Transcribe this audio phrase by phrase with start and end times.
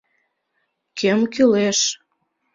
[0.97, 1.79] Кӧм кӱлеш!